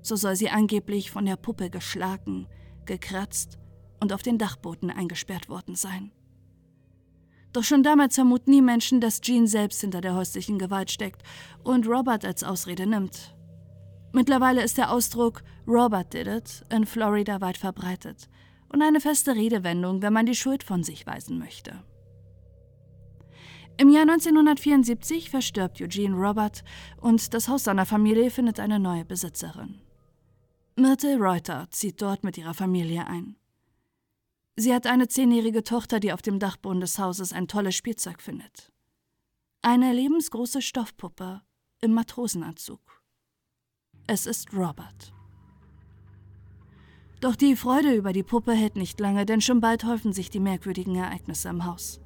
[0.00, 2.46] So soll sie angeblich von der Puppe geschlagen,
[2.86, 3.58] gekratzt
[4.00, 6.12] und auf den Dachboden eingesperrt worden sein.
[7.52, 11.22] Doch schon damals vermuten nie Menschen, dass Jean selbst hinter der häuslichen Gewalt steckt
[11.64, 13.34] und Robert als Ausrede nimmt.
[14.12, 18.28] Mittlerweile ist der Ausdruck Robert did it in Florida weit verbreitet
[18.70, 21.82] und eine feste Redewendung, wenn man die Schuld von sich weisen möchte.
[23.80, 26.64] Im Jahr 1974 verstirbt Eugene Robert
[27.00, 29.80] und das Haus seiner Familie findet eine neue Besitzerin.
[30.74, 33.36] Myrtle Reuter zieht dort mit ihrer Familie ein.
[34.56, 38.72] Sie hat eine zehnjährige Tochter, die auf dem Dachboden des Hauses ein tolles Spielzeug findet.
[39.62, 41.42] Eine lebensgroße Stoffpuppe
[41.80, 42.97] im Matrosenanzug.
[44.10, 45.12] Es ist Robert.
[47.20, 50.40] Doch die Freude über die Puppe hält nicht lange, denn schon bald häufen sich die
[50.40, 52.00] merkwürdigen Ereignisse im Haus.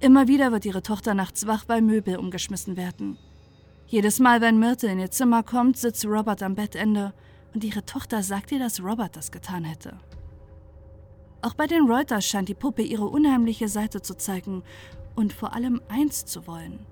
[0.00, 3.18] Immer wieder wird ihre Tochter nachts wach, weil Möbel umgeschmissen werden.
[3.86, 7.14] Jedes Mal, wenn Myrtle in ihr Zimmer kommt, sitzt Robert am Bettende
[7.54, 10.00] und ihre Tochter sagt ihr, dass Robert das getan hätte.
[11.40, 14.64] Auch bei den Reuters scheint die Puppe ihre unheimliche Seite zu zeigen
[15.14, 16.84] und vor allem eins zu wollen: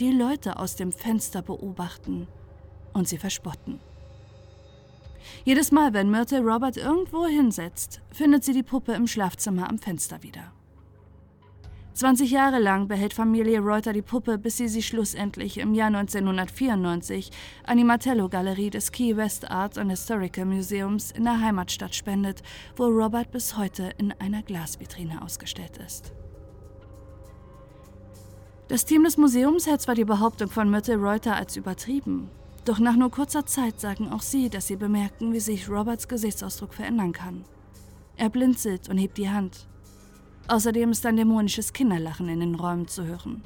[0.00, 2.26] die Leute aus dem Fenster beobachten
[2.98, 3.80] und sie verspotten.
[5.44, 10.22] Jedes Mal, wenn Myrtle Robert irgendwo hinsetzt, findet sie die Puppe im Schlafzimmer am Fenster
[10.22, 10.52] wieder.
[11.94, 17.30] 20 Jahre lang behält Familie Reuter die Puppe, bis sie sie schlussendlich im Jahr 1994
[17.66, 22.42] an die Martello-Galerie des Key West Art and Historical Museums in der Heimatstadt spendet,
[22.76, 26.12] wo Robert bis heute in einer Glasvitrine ausgestellt ist.
[28.68, 32.30] Das Team des Museums hält zwar die Behauptung von Myrtle Reuter als übertrieben,
[32.68, 36.74] doch nach nur kurzer Zeit sagen auch sie, dass sie bemerken, wie sich Roberts Gesichtsausdruck
[36.74, 37.44] verändern kann.
[38.16, 39.66] Er blinzelt und hebt die Hand.
[40.48, 43.42] Außerdem ist ein dämonisches Kinderlachen in den Räumen zu hören.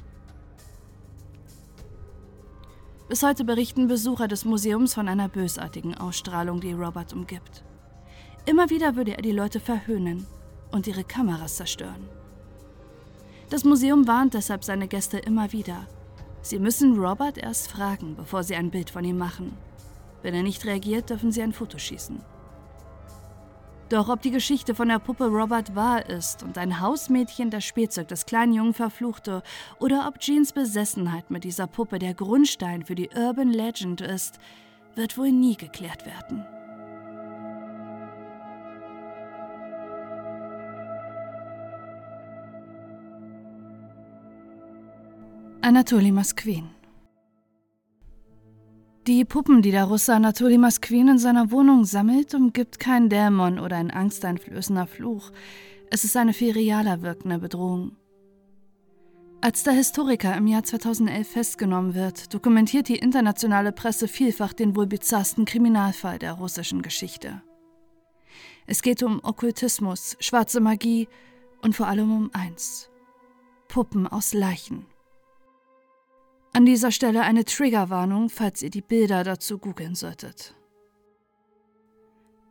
[3.08, 7.62] Bis heute berichten Besucher des Museums von einer bösartigen Ausstrahlung, die Robert umgibt.
[8.46, 10.26] Immer wieder würde er die Leute verhöhnen
[10.72, 12.08] und ihre Kameras zerstören.
[13.50, 15.86] Das Museum warnt deshalb seine Gäste immer wieder.
[16.42, 19.56] Sie müssen Robert erst fragen, bevor sie ein Bild von ihm machen.
[20.22, 22.20] Wenn er nicht reagiert, dürfen sie ein Foto schießen.
[23.88, 28.08] Doch ob die Geschichte von der Puppe Robert wahr ist und ein Hausmädchen das Spielzeug
[28.08, 29.42] des kleinen Jungen verfluchte,
[29.78, 34.38] oder ob Jeans Besessenheit mit dieser Puppe der Grundstein für die Urban Legend ist,
[34.94, 36.46] wird wohl nie geklärt werden.
[45.64, 46.68] Anatoly Masquin
[49.06, 53.76] die Puppen, die der Russe Anatoly Masquin in seiner Wohnung sammelt, umgibt kein Dämon oder
[53.76, 55.30] ein angsteinflößender Fluch.
[55.90, 57.96] Es ist eine viel realer wirkende Bedrohung.
[59.40, 64.86] Als der Historiker im Jahr 2011 festgenommen wird, dokumentiert die internationale Presse vielfach den wohl
[64.86, 67.42] bizarrsten Kriminalfall der russischen Geschichte.
[68.66, 71.08] Es geht um Okkultismus, schwarze Magie
[71.60, 72.88] und vor allem um eins:
[73.66, 74.86] Puppen aus Leichen.
[76.54, 80.54] An dieser Stelle eine Triggerwarnung, falls ihr die Bilder dazu googeln solltet.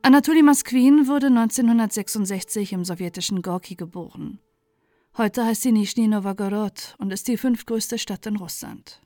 [0.01, 4.39] Anatoly Masquin wurde 1966 im sowjetischen Gorki geboren.
[5.15, 9.01] Heute heißt sie Nischni Novgorod und ist die fünftgrößte Stadt in Russland.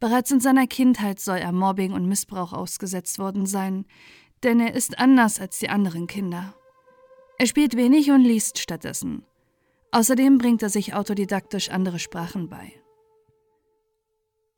[0.00, 3.84] Bereits in seiner Kindheit soll er Mobbing und Missbrauch ausgesetzt worden sein,
[4.42, 6.54] denn er ist anders als die anderen Kinder.
[7.38, 9.24] Er spielt wenig und liest stattdessen.
[9.92, 12.72] Außerdem bringt er sich autodidaktisch andere Sprachen bei.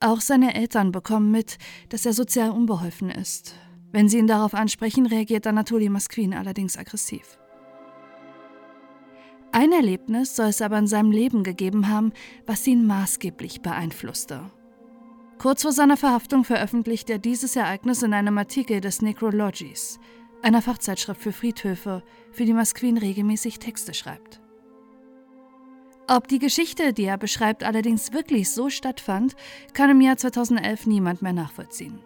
[0.07, 3.57] Auch seine Eltern bekommen mit, dass er sozial unbeholfen ist.
[3.90, 7.40] Wenn sie ihn darauf ansprechen, reagiert Anatoly Masquin allerdings aggressiv.
[9.51, 12.12] Ein Erlebnis soll es aber in seinem Leben gegeben haben,
[12.47, 14.42] was ihn maßgeblich beeinflusste.
[15.38, 19.99] Kurz vor seiner Verhaftung veröffentlicht er dieses Ereignis in einem Artikel des Necrologies,
[20.40, 24.40] einer Fachzeitschrift für Friedhöfe, für die Masquin regelmäßig Texte schreibt.
[26.09, 29.35] Ob die Geschichte, die er beschreibt, allerdings wirklich so stattfand,
[29.75, 31.99] kann im Jahr 2011 niemand mehr nachvollziehen.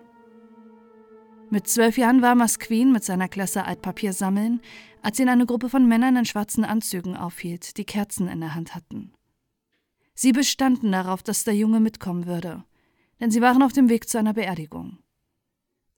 [1.51, 4.61] Mit zwölf Jahren war Masquin mit seiner Klasse Altpapier sammeln,
[5.03, 8.75] als ihn eine Gruppe von Männern in schwarzen Anzügen aufhielt, die Kerzen in der Hand
[8.75, 9.13] hatten.
[10.15, 12.65] Sie bestanden darauf, dass der Junge mitkommen würde,
[13.21, 14.99] denn sie waren auf dem Weg zu einer Beerdigung.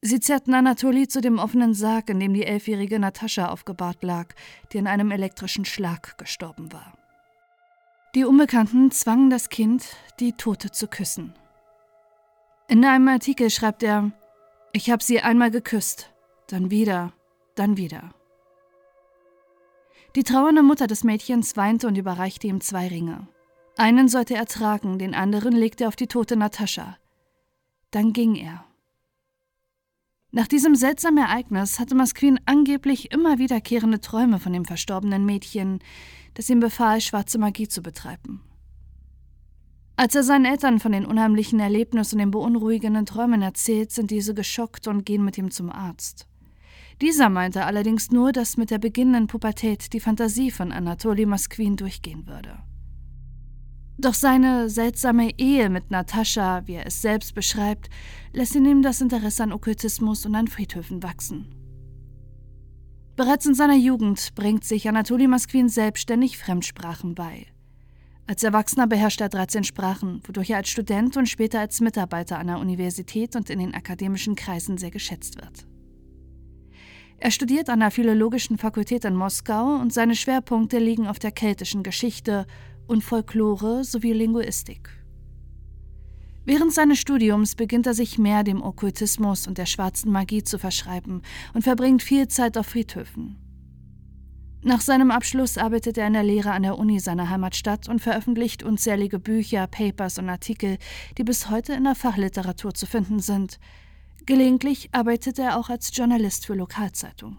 [0.01, 4.35] Sie zerrten Anatoli zu dem offenen Sarg, in dem die elfjährige Natascha aufgebahrt lag,
[4.73, 7.02] die in einem elektrischen Schlag gestorben war.
[8.15, 9.87] Die Unbekannten zwangen das Kind,
[10.21, 11.33] die Tote zu küssen.
[12.69, 14.13] In einem Artikel schreibt er,
[14.75, 16.13] ich habe sie einmal geküsst,
[16.49, 17.15] dann wieder,
[17.55, 18.11] dann wieder.
[20.15, 23.29] Die trauernde Mutter des Mädchens weinte und überreichte ihm zwei Ringe.
[23.79, 26.99] Einen sollte er tragen, den anderen legte er auf die tote Natascha.
[27.93, 28.67] Dann ging er.
[30.35, 35.81] Nach diesem seltsamen Ereignis hatte Masquin angeblich immer wiederkehrende Träume von dem verstorbenen Mädchen,
[36.33, 38.41] das ihm befahl, schwarze Magie zu betreiben.
[39.95, 44.33] Als er seinen Eltern von den unheimlichen Erlebnissen und den beunruhigenden Träumen erzählt, sind diese
[44.33, 46.27] geschockt und gehen mit ihm zum Arzt.
[47.03, 52.27] Dieser meinte allerdings nur, dass mit der beginnenden Pubertät die Fantasie von Anatoly Masquin durchgehen
[52.27, 52.59] würde.
[53.99, 57.91] Doch seine seltsame Ehe mit Natascha, wie er es selbst beschreibt,
[58.33, 61.55] lässt in ihm das Interesse an Okkultismus und an Friedhöfen wachsen.
[63.15, 67.47] Bereits in seiner Jugend bringt sich Anatoly Masquin selbstständig Fremdsprachen bei.
[68.27, 72.47] Als Erwachsener beherrscht er 13 Sprachen, wodurch er als Student und später als Mitarbeiter an
[72.47, 75.67] der Universität und in den akademischen Kreisen sehr geschätzt wird.
[77.19, 81.83] Er studiert an der Philologischen Fakultät in Moskau und seine Schwerpunkte liegen auf der keltischen
[81.83, 82.47] Geschichte
[82.87, 84.91] und Folklore sowie Linguistik.
[86.45, 91.23] Während seines Studiums beginnt er sich mehr dem Okkultismus und der schwarzen Magie zu verschreiben
[91.55, 93.39] und verbringt viel Zeit auf Friedhöfen.
[94.65, 98.63] Nach seinem Abschluss arbeitet er in der Lehre an der Uni seiner Heimatstadt und veröffentlicht
[98.63, 100.79] unzählige Bücher, Papers und Artikel,
[101.19, 103.59] die bis heute in der Fachliteratur zu finden sind.
[104.25, 107.39] Gelegentlich arbeitet er auch als Journalist für Lokalzeitungen.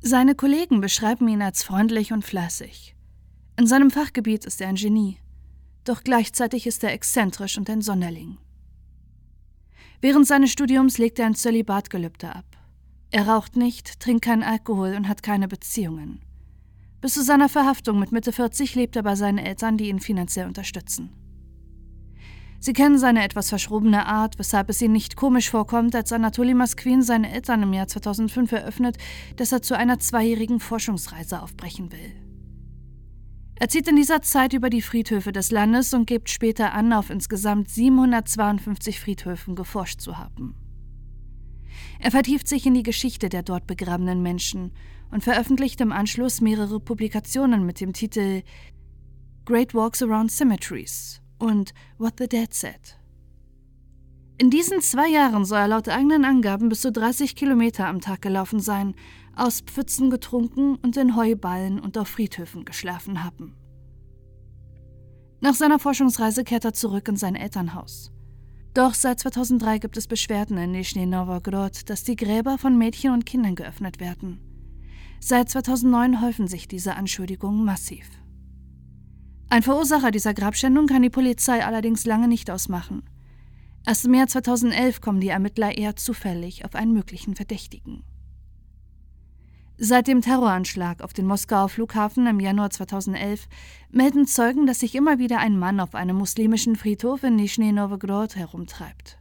[0.00, 2.95] Seine Kollegen beschreiben ihn als freundlich und fleißig.
[3.58, 5.18] In seinem Fachgebiet ist er ein Genie
[5.86, 8.38] doch gleichzeitig ist er exzentrisch und ein Sonderling.
[10.00, 12.44] Während seines Studiums legt er ein Zölibatgelübde ab.
[13.10, 16.20] Er raucht nicht, trinkt keinen Alkohol und hat keine Beziehungen.
[17.00, 20.46] Bis zu seiner Verhaftung mit Mitte 40 lebt er bei seinen Eltern, die ihn finanziell
[20.46, 21.10] unterstützen.
[22.58, 27.02] Sie kennen seine etwas verschrobene Art, weshalb es ihnen nicht komisch vorkommt, als Anatoly Masquin
[27.02, 28.96] seine Eltern im Jahr 2005 eröffnet,
[29.36, 32.25] dass er zu einer zweijährigen Forschungsreise aufbrechen will.
[33.58, 37.08] Er zieht in dieser Zeit über die Friedhöfe des Landes und gibt später an, auf
[37.08, 40.54] insgesamt 752 Friedhöfen geforscht zu haben.
[41.98, 44.72] Er vertieft sich in die Geschichte der dort begrabenen Menschen
[45.10, 48.42] und veröffentlicht im Anschluss mehrere Publikationen mit dem Titel
[49.46, 52.98] Great Walks Around Cemeteries und What the Dead Said.
[54.38, 58.20] In diesen zwei Jahren soll er laut eigenen Angaben bis zu 30 Kilometer am Tag
[58.20, 58.94] gelaufen sein,
[59.34, 63.56] aus Pfützen getrunken und in Heuballen und auf Friedhöfen geschlafen haben.
[65.40, 68.10] Nach seiner Forschungsreise kehrt er zurück in sein Elternhaus.
[68.74, 73.24] Doch seit 2003 gibt es Beschwerden in Nizhny Novgorod, dass die Gräber von Mädchen und
[73.24, 74.40] Kindern geöffnet werden.
[75.18, 78.06] Seit 2009 häufen sich diese Anschuldigungen massiv.
[79.48, 83.02] Ein Verursacher dieser Grabschändung kann die Polizei allerdings lange nicht ausmachen.
[83.86, 88.02] Erst im Jahr 2011 kommen die Ermittler eher zufällig auf einen möglichen Verdächtigen.
[89.78, 93.46] Seit dem Terroranschlag auf den Moskauer Flughafen im Januar 2011
[93.90, 98.34] melden Zeugen, dass sich immer wieder ein Mann auf einem muslimischen Friedhof in Nischni Novgorod
[98.34, 99.18] herumtreibt.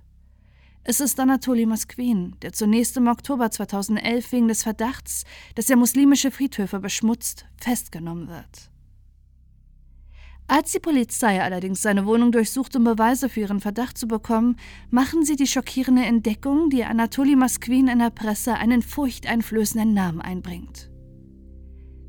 [0.83, 6.31] Es ist Anatoly Masquin, der zunächst im Oktober 2011 wegen des Verdachts, dass er muslimische
[6.31, 8.71] Friedhöfe beschmutzt, festgenommen wird.
[10.47, 14.57] Als die Polizei allerdings seine Wohnung durchsucht, um Beweise für ihren Verdacht zu bekommen,
[14.91, 20.91] machen sie die schockierende Entdeckung, die Anatoly Masquin in der Presse einen furchteinflößenden Namen einbringt.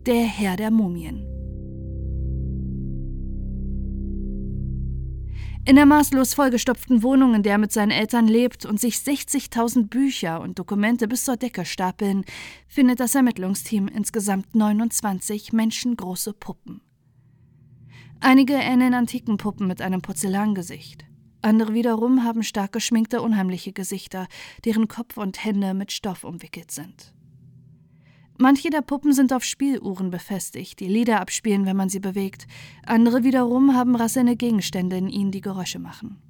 [0.05, 1.27] Der Herr der Mumien.
[5.65, 9.89] In der maßlos vollgestopften Wohnung, in der er mit seinen Eltern lebt und sich 60.000
[9.89, 12.25] Bücher und Dokumente bis zur Decke stapeln,
[12.69, 16.86] findet das Ermittlungsteam insgesamt 29 menschengroße Puppen.
[18.21, 21.05] Einige ähneln antiken Puppen mit einem Porzellangesicht.
[21.43, 24.27] Andere wiederum haben stark geschminkte, unheimliche Gesichter,
[24.65, 27.13] deren Kopf und Hände mit Stoff umwickelt sind.
[28.39, 32.47] Manche der Puppen sind auf Spieluhren befestigt, die Lieder abspielen, wenn man sie bewegt.
[32.85, 36.21] Andere wiederum haben rasselnde Gegenstände in ihnen, die Geräusche machen.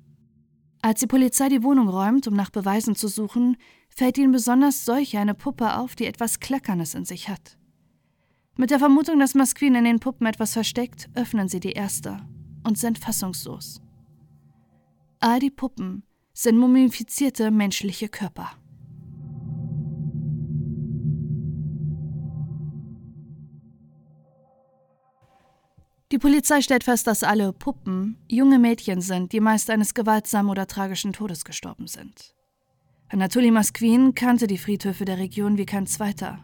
[0.82, 3.56] Als die Polizei die Wohnung räumt, um nach Beweisen zu suchen,
[3.88, 7.58] fällt ihnen besonders solch eine Puppe auf, die etwas Klackerndes in sich hat.
[8.58, 12.20] Mit der Vermutung, dass Masquin in den Puppen etwas versteckt, öffnen sie die erste
[12.64, 13.82] und sind fassungslos.
[15.20, 18.52] All die Puppen sind mumifizierte menschliche Körper.
[26.12, 30.66] Die Polizei stellt fest, dass alle Puppen junge Mädchen sind, die meist eines gewaltsamen oder
[30.66, 32.34] tragischen Todes gestorben sind.
[33.08, 36.38] Anatoly Masquin kannte die Friedhöfe der Region wie kein zweiter.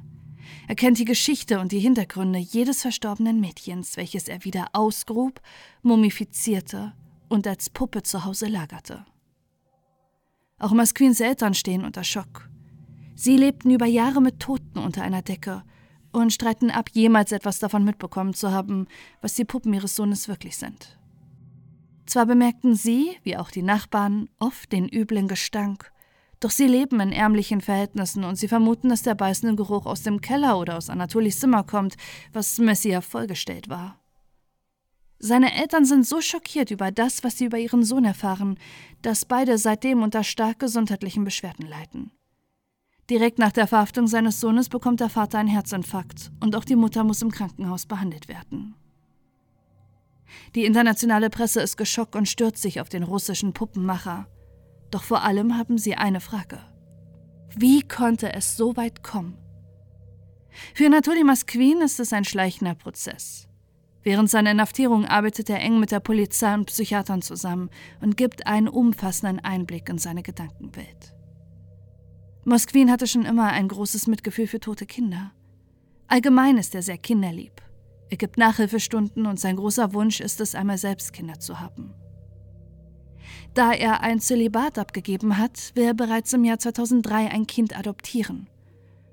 [0.68, 5.40] Er kennt die Geschichte und die Hintergründe jedes verstorbenen Mädchens, welches er wieder ausgrub,
[5.82, 6.92] mumifizierte
[7.28, 9.04] und als Puppe zu Hause lagerte.
[10.58, 12.48] Auch Masquins Eltern stehen unter Schock.
[13.14, 15.62] Sie lebten über Jahre mit Toten unter einer Decke
[16.12, 18.86] und streiten ab, jemals etwas davon mitbekommen zu haben,
[19.20, 20.98] was die Puppen ihres Sohnes wirklich sind.
[22.06, 25.91] Zwar bemerkten sie, wie auch die Nachbarn, oft den üblen Gestank,
[26.42, 30.20] doch sie leben in ärmlichen Verhältnissen und sie vermuten, dass der beißende Geruch aus dem
[30.20, 31.96] Keller oder aus Anatolis Zimmer kommt,
[32.32, 34.00] was Messia vollgestellt war.
[35.20, 38.58] Seine Eltern sind so schockiert über das, was sie über ihren Sohn erfahren,
[39.02, 42.10] dass beide seitdem unter stark gesundheitlichen Beschwerden leiden.
[43.08, 47.04] Direkt nach der Verhaftung seines Sohnes bekommt der Vater einen Herzinfarkt und auch die Mutter
[47.04, 48.74] muss im Krankenhaus behandelt werden.
[50.56, 54.26] Die internationale Presse ist geschockt und stürzt sich auf den russischen Puppenmacher.
[54.92, 56.60] Doch vor allem haben sie eine Frage.
[57.56, 59.36] Wie konnte es so weit kommen?
[60.74, 63.48] Für Anatoly Masquin ist es ein schleichender Prozess.
[64.02, 68.68] Während seiner Inhaftierung arbeitet er eng mit der Polizei und Psychiatern zusammen und gibt einen
[68.68, 71.14] umfassenden Einblick in seine Gedankenwelt.
[72.44, 75.32] Mosquin hatte schon immer ein großes Mitgefühl für tote Kinder.
[76.06, 77.62] Allgemein ist er sehr kinderlieb.
[78.10, 81.94] Er gibt Nachhilfestunden und sein großer Wunsch ist es, einmal selbst Kinder zu haben.
[83.54, 88.48] Da er ein Zölibat abgegeben hat, will er bereits im Jahr 2003 ein Kind adoptieren.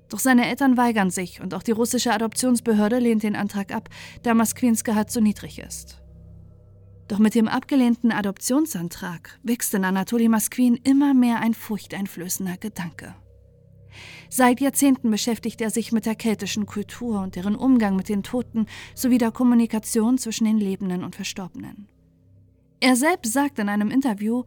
[0.08, 3.88] Doch seine Eltern weigern sich und auch die russische Adoptionsbehörde lehnt den Antrag ab,
[4.22, 6.02] da Masquins Gehalt so niedrig ist.
[7.06, 13.14] Doch mit dem abgelehnten Adoptionsantrag wächst in Anatoly Masquin immer mehr ein furchteinflößender Gedanke.
[14.28, 18.66] Seit Jahrzehnten beschäftigt er sich mit der keltischen Kultur und deren Umgang mit den Toten
[18.94, 21.88] sowie der Kommunikation zwischen den Lebenden und Verstorbenen.
[22.80, 24.44] Er selbst sagt in einem Interview,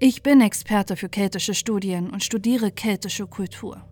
[0.00, 3.88] ich bin Experte für keltische Studien und studiere keltische Kultur.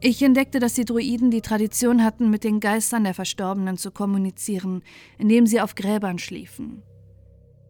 [0.00, 4.82] Ich entdeckte, dass die Druiden die Tradition hatten, mit den Geistern der Verstorbenen zu kommunizieren,
[5.16, 6.82] indem sie auf Gräbern schliefen.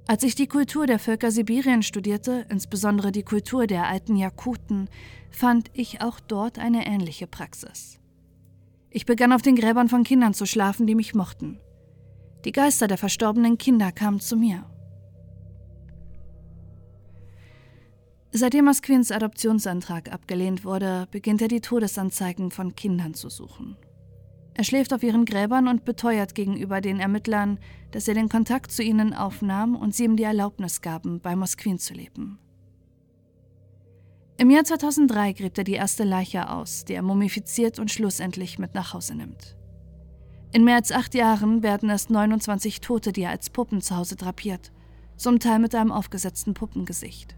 [0.09, 4.89] Als ich die Kultur der Völker Sibirien studierte, insbesondere die Kultur der alten Jakuten,
[5.31, 8.01] fand ich auch dort eine ähnliche Praxis.
[8.91, 11.61] Ich begann auf den Gräbern von Kindern zu schlafen, die mich mochten.
[12.45, 14.65] Die Geister der verstorbenen Kinder kamen zu mir.
[18.39, 23.79] Seitdem Masquins Adoptionsantrag abgelehnt wurde, beginnt er die Todesanzeigen von Kindern zu suchen.
[24.53, 27.59] Er schläft auf ihren Gräbern und beteuert gegenüber den Ermittlern,
[27.93, 31.79] dass er den Kontakt zu ihnen aufnahm und sie ihm die Erlaubnis gaben, bei Mosquin
[31.79, 32.39] zu leben.
[34.37, 38.75] Im Jahr 2003 gräbt er die erste Leiche aus, die er mumifiziert und schlussendlich mit
[38.75, 39.57] nach Hause nimmt.
[40.53, 44.17] In mehr als acht Jahren werden es 29 Tote, die er als Puppen zu Hause
[44.17, 44.73] drapiert,
[45.17, 47.35] zum Teil mit einem aufgesetzten Puppengesicht.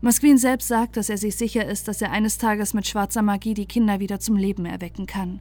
[0.00, 3.54] Mosquin selbst sagt, dass er sich sicher ist, dass er eines Tages mit schwarzer Magie
[3.54, 5.40] die Kinder wieder zum Leben erwecken kann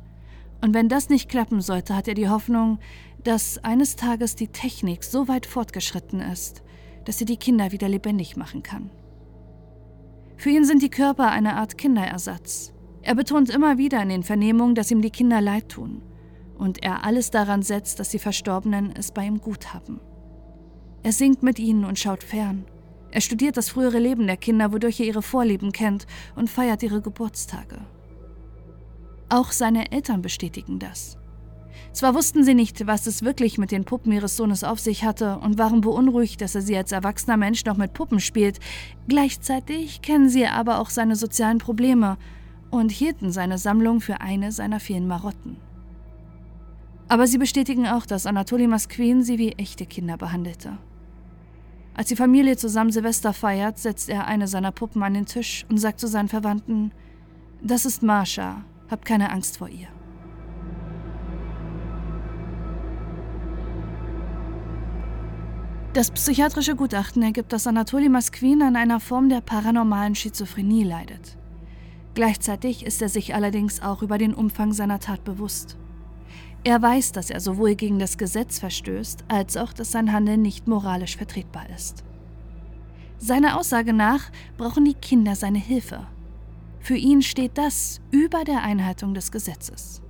[0.61, 2.79] und wenn das nicht klappen sollte, hat er die Hoffnung,
[3.23, 6.63] dass eines Tages die Technik so weit fortgeschritten ist,
[7.05, 8.89] dass sie die Kinder wieder lebendig machen kann.
[10.35, 12.73] Für ihn sind die Körper eine Art Kinderersatz.
[13.01, 16.01] Er betont immer wieder in den Vernehmungen, dass ihm die Kinder leid tun
[16.57, 19.99] und er alles daran setzt, dass die Verstorbenen es bei ihm gut haben.
[21.03, 22.65] Er singt mit ihnen und schaut fern.
[23.11, 27.01] Er studiert das frühere Leben der Kinder, wodurch er ihre Vorlieben kennt und feiert ihre
[27.01, 27.79] Geburtstage.
[29.29, 31.17] Auch seine Eltern bestätigen das.
[31.93, 35.39] Zwar wussten sie nicht, was es wirklich mit den Puppen ihres Sohnes auf sich hatte
[35.39, 38.59] und waren beunruhigt, dass er sie als erwachsener Mensch noch mit Puppen spielt,
[39.07, 42.17] gleichzeitig kennen sie aber auch seine sozialen Probleme
[42.69, 45.57] und hielten seine Sammlung für eine seiner vielen Marotten.
[47.07, 50.77] Aber sie bestätigen auch, dass Anatoly Masquin sie wie echte Kinder behandelte.
[51.97, 55.79] Als die Familie zusammen Silvester feiert, setzt er eine seiner Puppen an den Tisch und
[55.79, 56.91] sagt zu seinen Verwandten,
[57.63, 59.87] das ist Marsha, hab keine Angst vor ihr.
[65.93, 71.35] Das psychiatrische Gutachten ergibt, dass Anatoly Masquin an einer Form der paranormalen Schizophrenie leidet.
[72.13, 75.77] Gleichzeitig ist er sich allerdings auch über den Umfang seiner Tat bewusst.
[76.63, 80.67] Er weiß, dass er sowohl gegen das Gesetz verstößt, als auch, dass sein Handeln nicht
[80.67, 82.03] moralisch vertretbar ist.
[83.19, 86.05] Seiner Aussage nach brauchen die Kinder seine Hilfe.
[86.79, 90.01] Für ihn steht das über der Einhaltung des Gesetzes.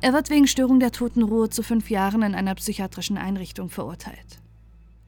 [0.00, 4.40] Er wird wegen Störung der Totenruhe zu fünf Jahren in einer psychiatrischen Einrichtung verurteilt.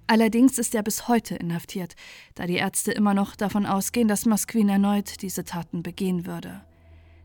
[0.09, 1.95] Allerdings ist er bis heute inhaftiert,
[2.35, 6.63] da die Ärzte immer noch davon ausgehen, dass Mosquin erneut diese Taten begehen würde.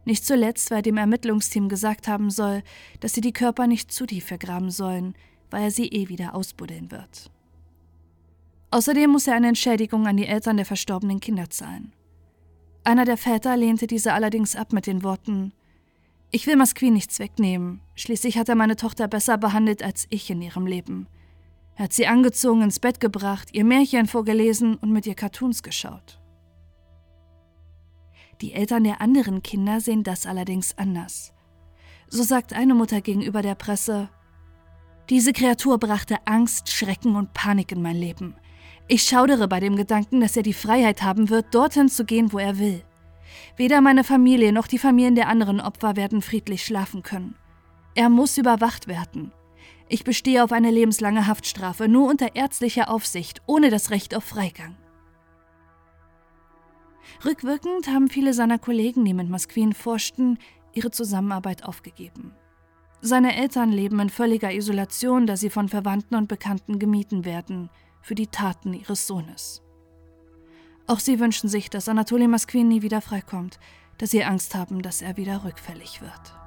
[0.05, 2.61] Nicht zuletzt, weil dem Ermittlungsteam gesagt haben soll,
[2.99, 5.15] dass sie die Körper nicht zu tief vergraben sollen,
[5.49, 7.31] weil er sie eh wieder ausbuddeln wird.
[8.69, 11.93] Außerdem muss er eine Entschädigung an die Eltern der verstorbenen Kinder zahlen.
[12.83, 15.53] Einer der Väter lehnte diese allerdings ab mit den Worten
[16.29, 20.41] Ich will Masquin nichts wegnehmen, schließlich hat er meine Tochter besser behandelt als ich in
[20.41, 21.07] ihrem Leben.
[21.75, 26.19] Er hat sie angezogen, ins Bett gebracht, ihr Märchen vorgelesen und mit ihr Cartoons geschaut.
[28.41, 31.33] Die Eltern der anderen Kinder sehen das allerdings anders.
[32.07, 34.09] So sagt eine Mutter gegenüber der Presse,
[35.09, 38.35] diese Kreatur brachte Angst, Schrecken und Panik in mein Leben.
[38.87, 42.39] Ich schaudere bei dem Gedanken, dass er die Freiheit haben wird, dorthin zu gehen, wo
[42.39, 42.83] er will.
[43.55, 47.35] Weder meine Familie noch die Familien der anderen Opfer werden friedlich schlafen können.
[47.93, 49.31] Er muss überwacht werden.
[49.89, 54.75] Ich bestehe auf eine lebenslange Haftstrafe, nur unter ärztlicher Aufsicht, ohne das Recht auf Freigang.
[57.23, 60.37] Rückwirkend haben viele seiner Kollegen, die mit Masquin forschten,
[60.73, 62.33] ihre Zusammenarbeit aufgegeben.
[63.01, 67.69] Seine Eltern leben in völliger Isolation, da sie von Verwandten und Bekannten gemieden werden
[68.01, 69.61] für die Taten ihres Sohnes.
[70.87, 73.59] Auch sie wünschen sich, dass Anatoly Masquin nie wieder freikommt,
[73.97, 76.44] da sie Angst haben, dass er wieder rückfällig wird.